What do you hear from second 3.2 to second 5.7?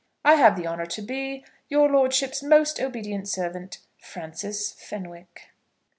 servant, FRANCIS FENWICK.